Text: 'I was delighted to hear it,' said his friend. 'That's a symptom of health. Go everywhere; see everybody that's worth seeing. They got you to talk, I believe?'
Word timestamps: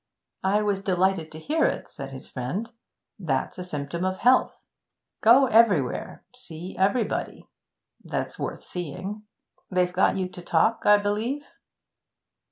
'I 0.43 0.63
was 0.63 0.81
delighted 0.81 1.31
to 1.31 1.37
hear 1.37 1.63
it,' 1.65 1.87
said 1.87 2.09
his 2.09 2.27
friend. 2.27 2.71
'That's 3.19 3.59
a 3.59 3.63
symptom 3.63 4.03
of 4.03 4.17
health. 4.17 4.55
Go 5.21 5.45
everywhere; 5.45 6.23
see 6.33 6.75
everybody 6.75 7.47
that's 8.03 8.39
worth 8.39 8.63
seeing. 8.63 9.25
They 9.69 9.85
got 9.85 10.17
you 10.17 10.27
to 10.27 10.41
talk, 10.41 10.87
I 10.87 10.97
believe?' 10.97 11.45